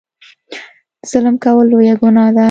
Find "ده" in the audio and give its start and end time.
2.35-2.39